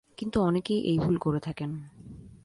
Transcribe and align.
কিন্তু 0.17 0.37
অনেকেই 0.41 0.79
এই 0.81 0.97
ভুল 0.99 1.15
করে 1.17 1.39
থাকেন। 1.39 1.71